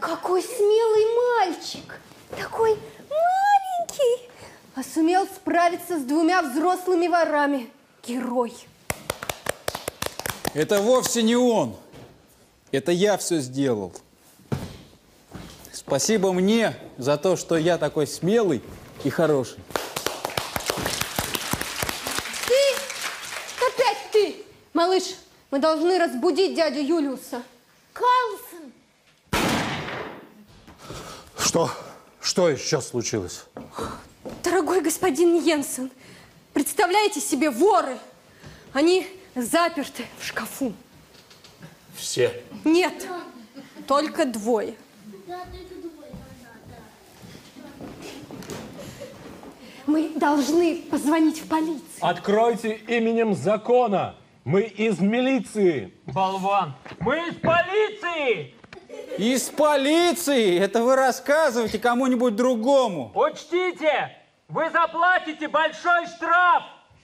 [0.00, 1.06] Какой смелый
[1.38, 2.00] мальчик!
[2.30, 4.30] Такой маленький!
[4.74, 7.68] А сумел справиться с двумя взрослыми ворами.
[8.06, 8.54] Герой.
[10.54, 11.76] Это вовсе не он.
[12.70, 13.92] Это я все сделал.
[15.72, 18.62] Спасибо мне за то, что я такой смелый
[19.04, 19.58] и хороший.
[22.46, 22.54] Ты?
[23.66, 24.36] Опять ты!
[24.74, 25.16] Малыш,
[25.50, 27.42] мы должны разбудить дядю Юлиуса.
[27.92, 28.72] Карлсон!
[31.48, 31.70] Что?
[32.20, 33.46] Что сейчас случилось?
[34.44, 35.90] Дорогой господин Йенсен,
[36.52, 37.96] представляете себе воры?
[38.74, 40.74] Они заперты в шкафу.
[41.96, 42.42] Все.
[42.64, 43.08] Нет,
[43.86, 44.74] только двое.
[49.86, 51.80] Мы должны позвонить в полицию.
[52.02, 54.16] Откройте именем закона.
[54.44, 55.94] Мы из милиции.
[56.04, 56.74] Болван.
[57.00, 58.57] Мы из полиции!
[59.18, 60.58] Из полиции!
[60.58, 63.10] Это вы рассказывайте кому-нибудь другому.
[63.14, 64.16] Учтите,
[64.48, 66.62] вы заплатите большой штраф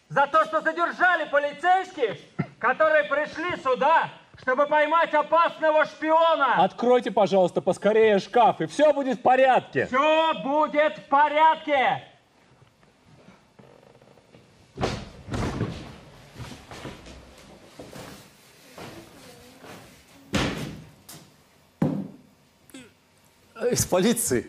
[0.09, 2.16] за то, что задержали полицейских,
[2.59, 4.11] которые пришли сюда,
[4.41, 6.62] чтобы поймать опасного шпиона.
[6.64, 9.87] Откройте, пожалуйста, поскорее шкаф, и все будет в порядке.
[9.87, 12.03] Все будет в порядке.
[23.70, 24.46] Из полиции.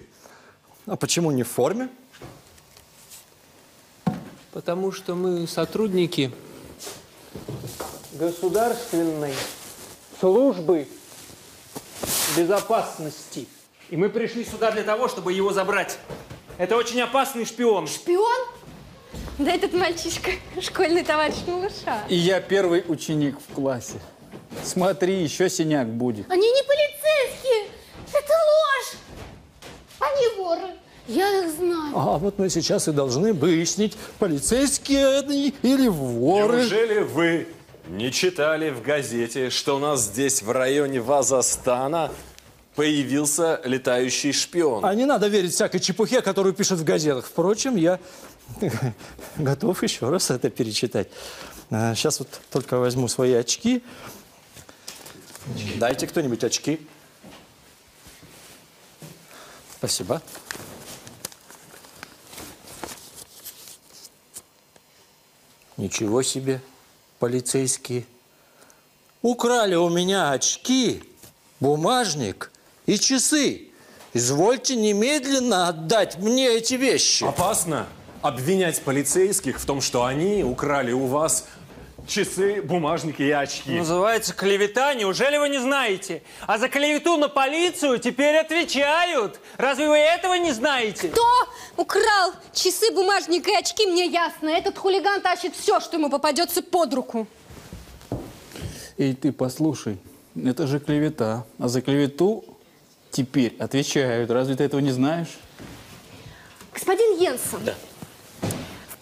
[0.85, 1.89] А почему не в форме?
[4.51, 6.31] Потому что мы сотрудники
[8.13, 9.33] государственной
[10.19, 10.87] службы
[12.37, 13.47] безопасности.
[13.89, 15.97] И мы пришли сюда для того, чтобы его забрать.
[16.57, 17.87] Это очень опасный шпион.
[17.87, 18.47] Шпион?
[19.37, 22.05] Да этот мальчишка, школьный товарищ малыша.
[22.07, 23.99] И я первый ученик в классе.
[24.63, 26.31] Смотри, еще синяк будет.
[26.31, 27.69] Они не полицейские!
[28.13, 28.97] Это ложь!
[29.99, 30.75] Они воры!
[31.07, 31.84] Я их знаю.
[31.95, 36.57] А вот мы сейчас и должны выяснить, полицейские они или воры.
[36.57, 37.47] Неужели вы
[37.87, 42.11] не читали в газете, что у нас здесь в районе Вазастана
[42.75, 44.83] появился летающий шпион?
[44.83, 47.27] А не надо верить всякой чепухе, которую пишут в газетах.
[47.27, 47.97] Впрочем, я
[49.37, 51.07] готов еще раз это перечитать.
[51.71, 53.81] А, Сейчас вот только возьму свои очки.
[55.77, 56.85] Дайте кто-нибудь очки.
[59.77, 60.21] Спасибо.
[65.77, 66.61] Ничего себе,
[67.19, 68.05] полицейские.
[69.21, 71.03] Украли у меня очки,
[71.59, 72.51] бумажник
[72.85, 73.69] и часы.
[74.13, 77.25] Извольте немедленно отдать мне эти вещи.
[77.25, 77.87] Опасно
[78.21, 81.45] обвинять полицейских в том, что они украли у вас
[82.07, 83.71] часы, бумажники и очки.
[83.71, 86.21] Называется клевета, неужели вы не знаете?
[86.47, 89.39] А за клевету на полицию теперь отвечают.
[89.57, 91.09] Разве вы этого не знаете?
[91.09, 91.25] Кто
[91.77, 94.49] украл часы, бумажник и очки, мне ясно.
[94.49, 97.27] Этот хулиган тащит все, что ему попадется под руку.
[98.97, 99.97] Эй, ты послушай,
[100.41, 101.45] это же клевета.
[101.59, 102.45] А за клевету
[103.11, 104.31] теперь отвечают.
[104.31, 105.37] Разве ты этого не знаешь?
[106.73, 107.73] Господин Йенсен,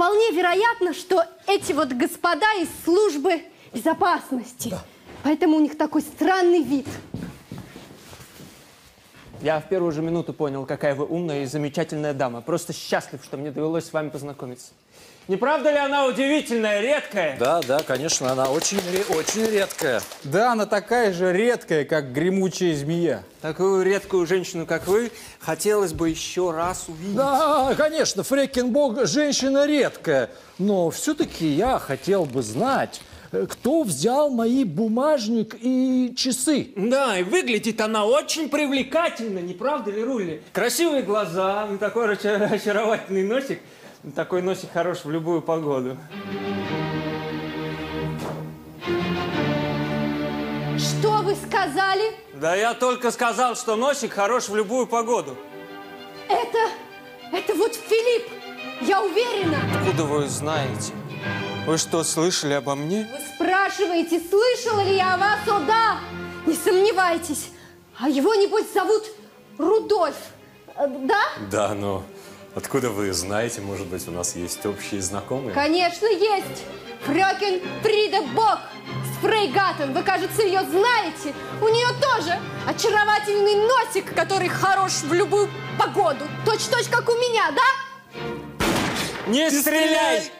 [0.03, 3.41] вполне вероятно, что эти вот господа из службы
[3.71, 4.75] безопасности.
[5.23, 6.87] Поэтому у них такой странный вид.
[9.41, 12.41] Я в первую же минуту понял, какая вы умная и замечательная дама.
[12.41, 14.73] Просто счастлив, что мне довелось с вами познакомиться.
[15.29, 17.37] Не правда ли она удивительная, редкая?
[17.39, 20.01] Да, да, конечно, она очень, очень редкая.
[20.25, 23.23] Да, она такая же редкая, как гремучая змея.
[23.41, 27.15] Такую редкую женщину, как вы, хотелось бы еще раз увидеть.
[27.15, 30.29] Да, конечно, Фрекенбок женщина редкая.
[30.59, 32.99] Но все-таки я хотел бы знать,
[33.49, 36.73] кто взял мои бумажник и часы.
[36.75, 40.41] Да, и выглядит она очень привлекательно, не правда ли, Рули?
[40.51, 43.59] Красивые глаза, ну, такой очар- очаровательный носик.
[44.11, 45.97] Такой носик хорош в любую погоду.
[50.77, 52.13] Что вы сказали?
[52.33, 55.37] Да я только сказал, что носик хорош в любую погоду.
[56.27, 56.57] Это,
[57.31, 58.29] это вот Филипп,
[58.81, 59.57] я уверена.
[59.73, 60.91] Откуда вы знаете?
[61.65, 63.07] Вы что, слышали обо мне?
[63.09, 65.39] Вы спрашиваете, слышала ли я о вас?
[65.47, 65.99] О, да!
[66.45, 67.51] Не сомневайтесь.
[67.97, 69.03] А его, небось, зовут
[69.57, 70.17] Рудольф.
[70.75, 71.21] Э, Да?
[71.49, 72.03] Да, но
[72.55, 75.53] откуда вы знаете, может быть, у нас есть общие знакомые?
[75.53, 76.63] Конечно, есть.
[77.05, 78.59] Фрёкен Фрида Бок
[79.03, 79.93] с Фрейгаттен.
[79.93, 81.33] Вы, кажется, ее знаете.
[81.61, 86.25] У нее тоже очаровательный носик, который хорош в любую погоду.
[86.45, 87.61] Точь-точь, как у меня, да?
[89.27, 90.31] Не стреляй!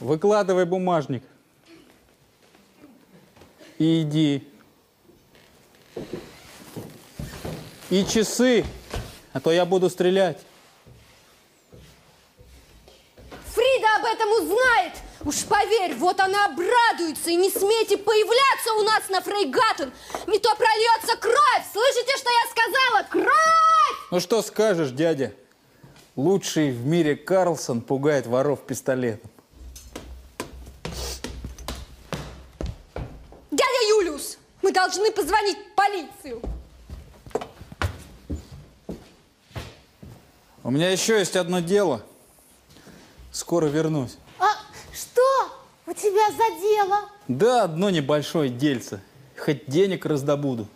[0.00, 1.22] Выкладывай бумажник.
[3.78, 4.48] И иди.
[7.90, 8.64] И часы,
[9.32, 10.38] а то я буду стрелять.
[13.54, 14.92] Фрида об этом узнает.
[15.24, 17.30] Уж поверь, вот она обрадуется.
[17.30, 19.92] И не смейте появляться у нас на Фрейгаттен.
[20.26, 21.64] Не то прольется кровь.
[21.72, 23.06] Слышите, что я сказала?
[23.08, 23.98] Кровь!
[24.10, 25.32] Ну что скажешь, дядя?
[26.16, 29.30] Лучший в мире Карлсон пугает воров пистолетом.
[33.50, 36.42] Дядя Юлиус, мы должны позвонить в полицию.
[40.64, 42.02] У меня еще есть одно дело.
[43.32, 44.16] Скоро вернусь.
[44.38, 44.46] А
[44.94, 45.20] что
[45.88, 47.00] у тебя за дело?
[47.26, 49.00] Да, одно небольшое дельце.
[49.36, 50.68] Хоть денег раздобуду.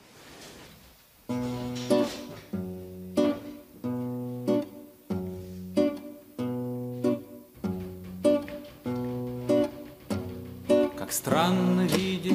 [10.99, 12.35] Как странно видеть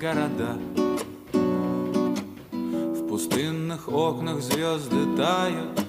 [0.00, 0.56] города
[1.32, 5.87] В пустынных окнах звезды тают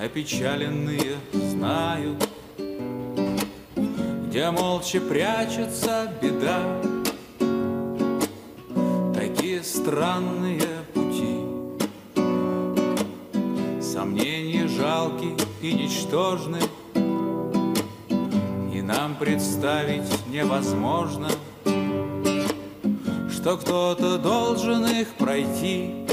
[0.00, 2.28] опечаленные знают
[4.26, 6.80] Где молча прячется беда
[9.14, 10.62] Такие странные
[10.94, 11.40] пути
[13.82, 16.58] Сомнения жалки и ничтожны
[18.72, 21.28] и нам представить невозможно,
[23.30, 26.09] что кто-то должен их пройти.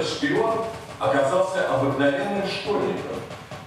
[0.00, 0.64] Этот шпион
[0.98, 3.16] оказался обыкновенным школьником,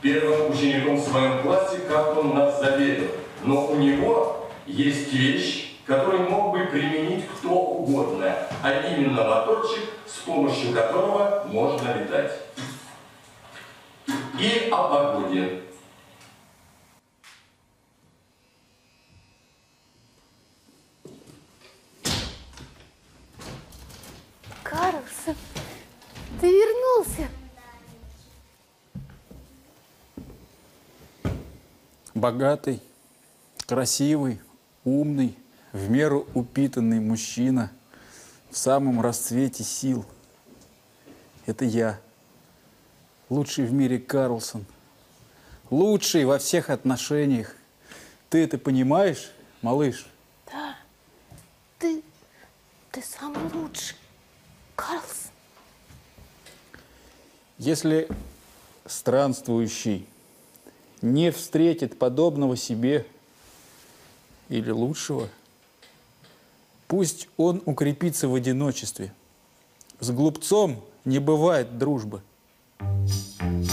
[0.02, 3.12] первым учеником в своем классе, как он нас заверил.
[3.44, 10.22] Но у него есть вещь, которую мог бы применить кто угодно, а именно моторчик, с
[10.26, 12.32] помощью которого можно летать.
[14.40, 15.62] И о погоде.
[24.64, 25.36] Карлсон,
[26.44, 27.30] ты вернулся.
[32.14, 32.82] Богатый,
[33.66, 34.42] красивый,
[34.84, 35.38] умный,
[35.72, 37.72] в меру упитанный мужчина
[38.52, 40.06] в самом расцвете сил.
[41.46, 42.02] Это я,
[43.30, 44.66] лучший в мире Карлсон,
[45.70, 47.56] лучший во всех отношениях.
[48.30, 50.08] Ты это понимаешь, малыш?
[50.52, 50.76] Да,
[51.80, 52.04] ты,
[52.92, 53.96] ты самый лучший.
[54.76, 55.23] Карлсон.
[57.58, 58.08] Если
[58.86, 60.08] странствующий
[61.02, 63.06] не встретит подобного себе
[64.50, 65.30] или лучшего,
[66.88, 69.14] пусть он укрепится в одиночестве.
[70.00, 72.22] С глупцом не бывает дружбы.
[73.44, 73.73] on